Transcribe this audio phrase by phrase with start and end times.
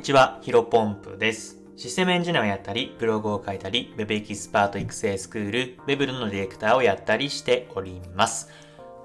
[0.00, 1.58] にちは、ヒロポンプです。
[1.76, 8.48] システムエンジニアをやったり、ブログを書いたり、Web エキスパート育成スクール、Web のディレクターをやったりしております。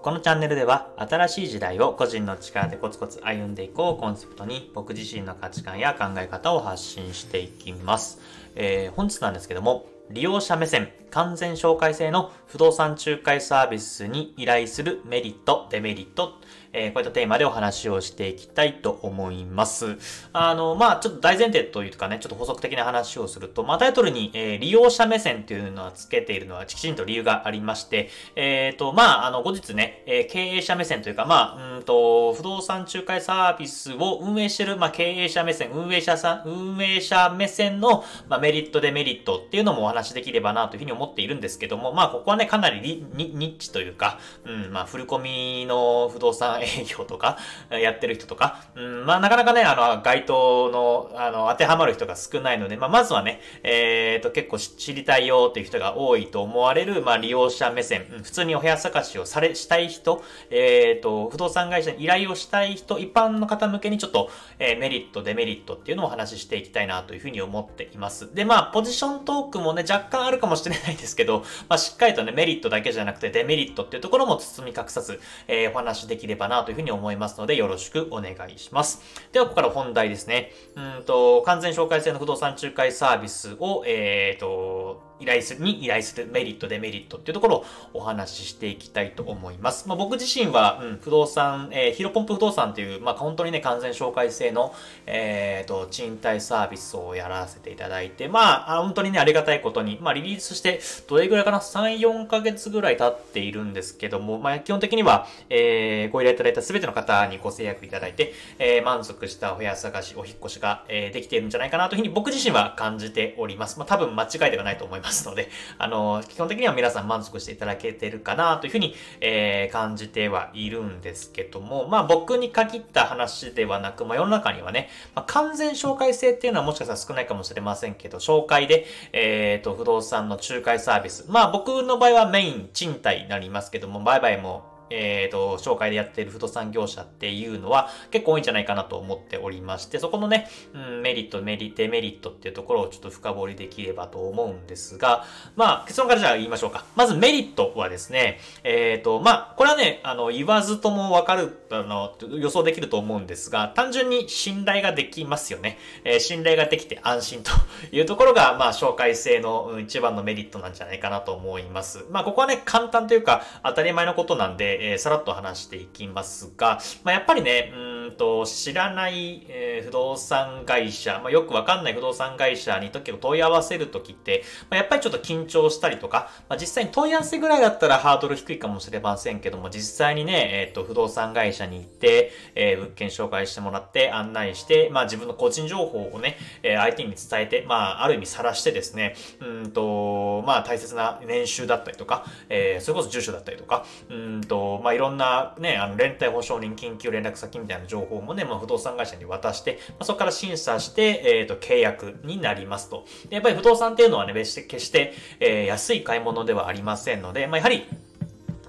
[0.02, 8.22] このチャンネルでは、新しい時代を個人の力でコツコツ歩んでいこうコンセプトに、僕自身の価値観や考え方を発信していきます。
[8.56, 16.40] えー、本日なんですけども、利用者目線、完全紹介制の不動産仲介サービスに依頼するメリット、デメリット、
[16.76, 19.98] えー、こういったテーマでお話をしていきたいと思います。
[20.34, 47.38] あの、まあちょっと大前提というかね、ちょっと補足的な話をすると、まあタイトルに、えー、利用者目線っていうのはつけているのはきちんと理由がありまして、えっ、ー、と、まああの、後日ね、え経営者目線というか、まあ、うんと、不動産仲介サービスを運営してる、まあ経営者目線、運営者さん、運営者目線の、まあ、メリット、デメリットっていうのもお話できればなというふうに思っているんですけども、まあここはね、かなりニッチというか、うん、まあフルコミの不動産営業とか、
[47.70, 64.30] やってる人とか、うん、まあなかなかね、あの、該当の、あの、当てはまる人が少ないので、まあまずはね、えっ、ー、と、結構知りたいよっていう人が多いと思われる、まあ利用者目線、普通にお部屋探しをされ、したい人、えっ、ー、と、不動産会社に依頼をしたい人、一般の方向けにちょっと、
[64.60, 68.34] えー、メリット、デメリットっていうのをお話ししていきたいなというふうに思っています。
[68.34, 79.02] で、まあ、ポジショントークもね、若干あるかもしれないですけど、まあ、しっかりとね、メリットだけじゃなくてデメリットっていうところも包み隠さず、えー、お話しできればなというふうに思いますので、よろしくお願いします。
[79.32, 80.52] では、ここから本題ですね。
[80.76, 89.88] うんと、完全紹介制の不動産仲介サービスを、えっ、ー、と、依頼する、に依頼するメリット、デメリットっていうところをお話ししていきたいと思います。
[89.88, 94.74] まあ、僕自身は、うん、不動産、えー、ヒロポンプ不動産っていう、まあ、本当にね、完全紹介制の、
[95.06, 113.80] えっ、ー、と、賃貸サービスをやらせていただいて、まあ、本当にね、ありがたいことに、まあ、リリースして、どれぐらいかな ?3、4ヶ月ぐらい経っているんですけども、まあ、基本的には、えー、ご依頼いただいた全ての方にご制約いただいて、えー、満足したお部屋探し、お引越しが、えー、できているんじゃないかなというふうに僕自身は感じております。
[113.80, 131.26] まあ、多分間違いではないと思いますますので、あの、基本的には皆さん満足していただけてるかなというふうに、えー、感じてはいるんですけども、まあ僕に限った話ではなく、まあ世の中にはね、まあ、完全紹介制っていうのはもしかしたら少ないかもしれませんけど、紹介で、えっ、ー、と、不動産の仲介サービス。
[131.30, 145.26] まあ僕の場合はメイン賃貸になりますけども、売買もえっ、ー、と、紹介でやっている不動産業者っていうのは結構多いんじゃないかなと思っておりまして、そこのね、うん、メリット、メリデメリットっていうところをちょっと深掘りできればと思うんですが、
[145.56, 146.86] まあ、結論からじゃあ言いましょうか。
[146.96, 155.78] まずメリットはですね、えっ、ー、と、まあ、これはね、あの、言わずともわかる、あの、予想できると思うんですが、単純に信頼ができますよね。
[156.04, 157.52] えー、信頼ができて安心と
[157.92, 162.06] いうところが、まあ、紹介性の一番のメリットなんじゃないかなと思います。
[162.12, 203.06] まあ、ここはね、簡単というか、当たり前のことなんで、えー、さらっと話していきますが、まあ、やっぱりね、うんと、知らない、えー、不動産会社、まあ、よくわかんない不動産会社に時を問い合わせるときって、まあ、やっぱりちょっと緊張したりとか、まあ、実際に問い合わせぐらいだったらハードル低いかもしれませんけども、実際にね、えっ、ー、と、不動産会社に行って、えー、物件紹介してもらって、案内して、まあ、自分の個人情報をね、えー、相手に伝えて、まあ、ある意味晒してですね、うんと、まあ、大切な年収だったりとか、えー、それこそ住所だったりとか、うんと、まあ、いろんなね、あの、連帯保証人、緊急連絡先みたいな情報情報もね、まあ、不動産会社に渡して、まあ、そこから審査して、えっ、ー、と、契約になりますと。
[203.30, 207.88] やっぱり不動産っていうのはね、決して、決して、えー、安い買い物ではありませんので、まあ、やはり、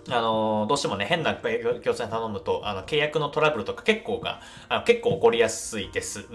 [0.08, 1.38] あの、どうしてもね、変な
[1.82, 6.26] 業者に頼むと、あの、契約のトラブルとか結構が、あ結構起こりやすいです。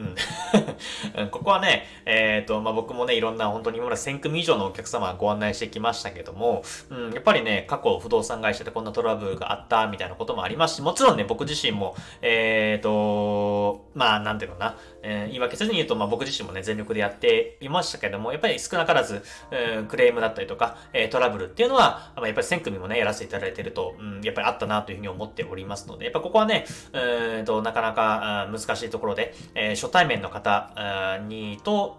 [1.15, 1.29] うん。
[1.31, 12.91] ここはね、えっ、ー、と、まあ、僕もね、いろんな本当に今まで1000組以上のお客様ご案内してきましたけども、うん、やっぱりね、過去不動産会社でこんなトラブルがあったみたいなこともありますし、もちろんね、僕自身も、えっ、ー、と、
[13.93, 31.97] まあ、なんていうのかな、えー、言い訳せずに言うと、まあ、僕自身もね、全力でやっていましたけども、やっぱり少なからず、えー、クレームだったりとか、えー、トラブルっていうのは、まあ、やっぱり1000組もね、やらせていただいてると、うん、やっぱりあったなというふうに思っておりますので、やっぱここはね、えー、となかなか難しいところで、えー、初対面の方にと、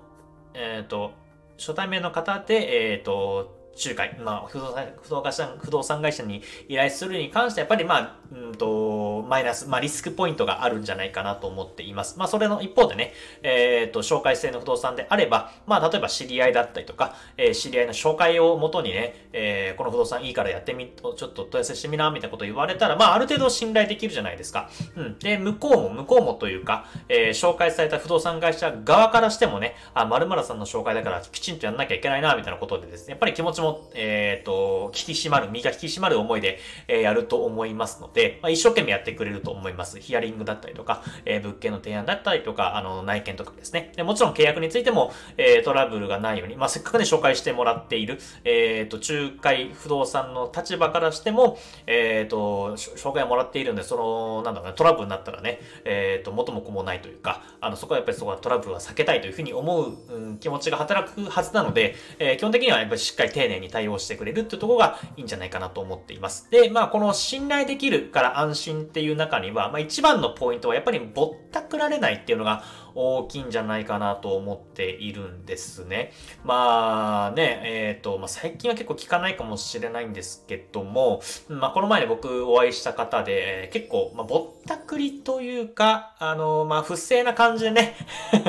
[0.54, 1.12] えっ、ー、と、
[1.58, 12.18] 初対面の方で、えっ、ー、と、仲介、まあ、不動産、不動産、不動産会社に依頼するに関して、やっぱりまあ、うんと、マイナス、まあ、リスクポイントがあるんじゃないかなと思っています。
[12.18, 24.70] まあ、それの一方でね、えっ、と、紹介制の不動産であれば、まあ、例えば知り合いだったりとか、えー、知り合いの紹介をもとにね、えー、この不動産いいからやってみ、ちょっと問い合わせしてみな、みたいなこと言われたら、まあ、ある程度信頼できるじゃないですか。
[24.96, 25.18] うん。
[25.18, 39.98] で、向こうも、向こうもというか、えー、紹介された不動産会社側からしてもね、あ、〇〇さんの紹介だからきちんとやんなきゃいけないな、みたいなことでですね、やっぱり気持ちも、えっ、ー、と、引き締まる、身が引き締まる思いで、えー、やると思いますので、まあ、一生懸命やってくれると思います。
[40.00, 43.92] ヒアリングだったりとか、えー、物件の提案だったりとか、あの、内見とかですね。
[43.96, 66.50] でもちろん契約についても、えー、トラブルがないように、まあ、せっかくね、紹介してもらっている、えっ、ー、と、仲介不動産の立場からしても、えっ、ー、と、紹介をもらっているんで、その、なんだろうね、トラブルになったらね、えっ、ー、と、元も子もないというか、あの、そこはやっぱりそこはトラブルは避けたいというふうに思う、うん、気持ちが働くはずなので、えー、基本的にはやっぱりしっかり丁寧に対応してくれるっていうところがいいんじゃないかなと思っています。
[66.50, 72.64] で、まあ、この信頼できるから安心っていう中には、まあ、一番のポイントはやっぱりぼったくられないっていうのが
[72.94, 76.12] 大きいんじゃないかなと思っているんですね。
[76.44, 87.96] まあね、えっ、ー、と、まあ、最近は結構聞かないかもしれないんですけども、まあ、この前ね、僕お会いした方で、結構、まあ、ぼったくりというか、あの、まあ、不正な感じでね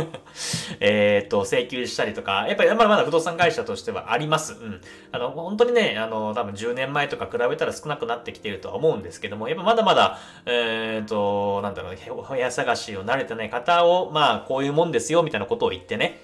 [0.79, 4.53] えっと、請求したりとか、やっぱりまだまだ不動産会社としてはあります。
[4.53, 4.81] うん。
[5.11, 16.21] あの、本当にね、あの、多分10年前とか比べたら少なくなってきているとは思うんですけども、やっぱまだまだ、えっ、と、なんだろう、ね部屋探しを慣れてない方を、まあ、こういうもんですよ、みたいなことを言ってね、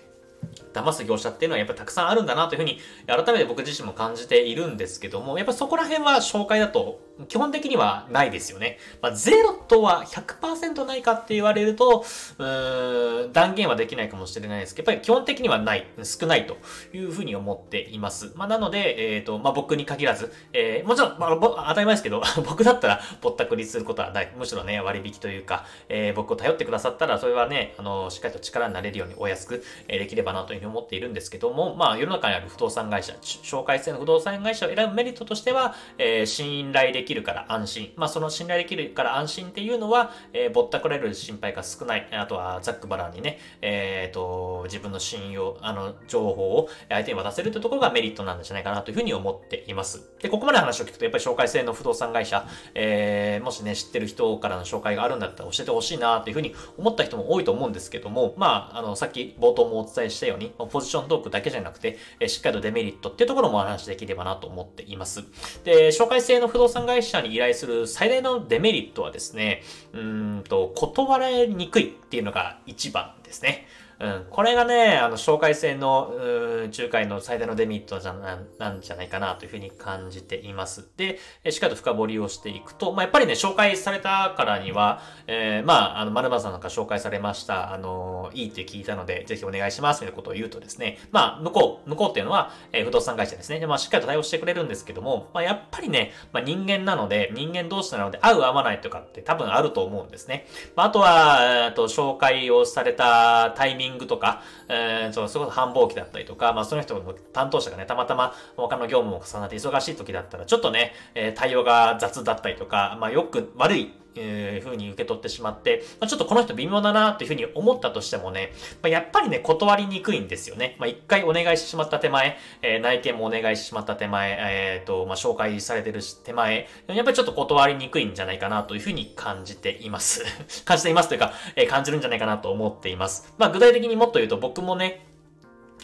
[0.73, 8.77] 騙す業者っていうのはやっぱたくさんあるんだなというふうに改めて僕自身も感じているんですけども、やっぱそこら辺は紹介だと基本的にはないですよね。
[9.01, 12.05] まあ、ゼロとは100%ないかって言われると、
[12.37, 16.57] うーん、断言はできないかもしれないですけど、やっぱり基本的にはない、少ないと
[16.93, 18.31] いうふうに思っています。
[18.35, 24.31] まあ、なので、えっ、ー、と、まあ、僕に限らず、えー、もちろん、まあ、当たり前ですけど、 僕だったらぼったくりすることはない。
[24.37, 37.93] むしろね、割引というか、えー、僕を頼ってくださったら、それはね、あの、しっかりと力になれるようにお安く、えー、できればなというふうに思っているんですけども、まあ、世の中にある不動産会社、紹介制の不動産会社を選ぶメリットとしては、えー、信頼でききるから安心。
[37.95, 42.07] まあ、その信頼できるから安心っていうのは、えー、ぼったくられる心配が少ない。
[42.11, 50.09] あとは、ザックバランにね、えっ、ー、と、自分の信用、あの、情報を相手に渡せるというところがメリットなんじゃないかなというふうに思っています。
[50.21, 65.23] で、ここまで話を聞くと、やっぱり紹介制の不動産会社、えー、もしね、知ってる人からの紹介があるんだったら教えてほしいなというふうに思った人も多いと思うんですけども、まあ、あの、さっき冒頭もお伝えしたように、ポジショントークだけじゃなくて、えしっかりとデメリットっていうところもお話しできればなと思っています。
[65.63, 69.63] で、紹介制の不動産会社に依頼する最大のデメリットはですね、
[69.93, 73.67] うんと、断られにくいっていうのが一番ですね。
[73.99, 74.25] うん。
[74.29, 80.87] これがね、あの、紹介制の、うん、仲介の最大のデメリットじゃな、なんじゃないかなというふうに感じています。
[80.95, 81.19] で、
[81.49, 93.59] しっかりと深掘りをしていくと、まあ、やっぱりね、紹介されたからには、えー、まあ、あの、まるさんなんか紹介されました、あの、いいって聞いたので、ぜひお願いします、みたいなことを言うとですね、まあ、向こう、向こうっていうのは、えー、不動産会社ですね。
[93.59, 100.47] で、まあ、しっかりと対応してくれるんですけども、まあ、やっぱりね、まあ、人間なので、人間同士なので、合う合わないとかって多分あると思うんですね。
[100.77, 118.51] まあ、あとは、えっと、紹介をされたタイミングングとか、えー、そう、それこそ繁忙期だったりとか、まあその人の担当者がね、たまたま他の業務も重なって忙しい時だったら、ちょっとね、えー、対応が雑だったりとか、まあよく悪いえー、風に受け取ってしまって、まあ、ちょっとこの人微妙だなっていうふうに思ったとしてもね、
[118.81, 120.75] まあ、やっぱりね、断りにくいんですよね。
[120.79, 130.23] まあ、一回お願いしてしまった手前、えー、内見もお願いしてしまった手前、えっ、ー、と、まあ、紹介されてる手前、やっぱりちょっと断りにくいんじゃないかなというふうに感じています。
[130.65, 133.33] 感じていますというか、えー、感じるんじゃないかなと思っています。
[133.37, 135.08] まあ、具体的にもっと言うと僕もね、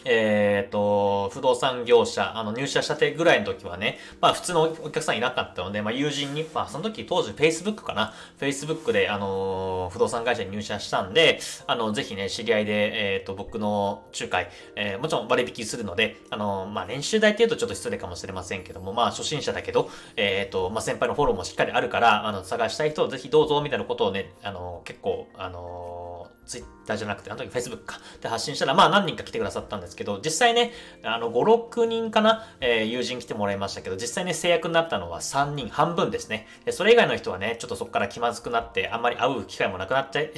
[0.06, 28.00] えっ、ー、と、不動産業者、あの、入社したてぐらいの時はね、まあ普通のお客さんいなかったので、まあ友人に、まあその時当時 Facebook かな ?Facebook で、あのー、不動産会社に入社したんで、あの、ぜひね、知り合いで、えっ、ー、と、僕の仲介、えー、もちろん割引するので、あのまあ練習代って言うとちょっと失礼かもしれませんけども、まあ初心者だけど、えっ、と、まあ先輩のフォローもしっかりあるから、あの、探したい人をぜひどうぞ、みたいなことをね、あの結構、あのツイッターじゃなくて、あの時 Facebook か。
[28.20, 30.72] で発信したら、まあ何人か来てくださったんですけど、実際ね、
[31.02, 36.46] あの、5、6人かな、えー、友人来てもらいましたけど、実際ね、制約になったのは3人、半分ですね。
[36.64, 40.30] でそれ以外の人はね、ちょっとそこから気まずくなって、あんまり会う機会もなくなっちゃい、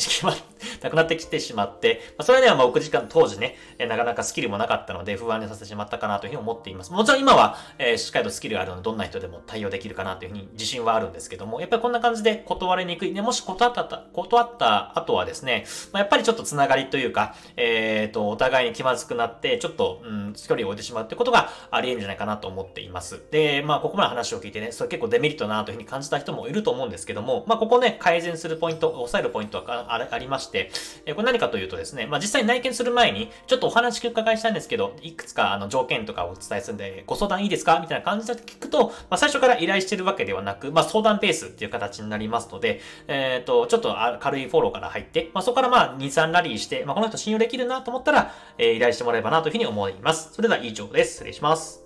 [0.82, 6.92] なくなってきてしまって、まあ、それではまあ、6時間当時ね、えなかなかスキルもなかったので、不安にさせてしまったかなというふうに思っています。
[6.92, 13.12] もちろん今は、えー、しっかりとスキルがあるので、どんな人でも対応できるかなというふうに自信はあるんですけども、やっぱりこんな感じで断りにくい。
[13.12, 23.20] ね、もし断った、断った後はですね、まあ、やっぱりちょっと繋がりというか、えっ、ー、と、お互いに気まずくなって、ちょっと、うん、距離を置いてしまうってことがあり得るんじゃないかなと思っています。
[23.30, 30.70] で、まあ、ここまで話を聞いてね、それ結構デメリットだなというふうに感じた人もいると思うんですけども、まあ、ここね、改善するポイント、抑えるポイントがありまして、
[31.06, 50.32] えー、これ何かというとですね、まあ、実際内見する前に、ちょっとお話伺いしたいんですけど、いくつかあの条件とかをお伝えするんで、ご相談いいですかみたいな感じで聞くと、まあ、最初から依頼してるわけではなく、まあ、相談ペースっていう形になりますので、えっ、ー、と、ちょっと軽いフォローから入って、まあ、そこからまあ、2、3ラリーして、まあ、この人信用できるなと思ったら、えー、依頼してもらえばなというふうに思います。
[50.32, 51.14] それでは以上です。
[51.14, 51.82] 失礼します。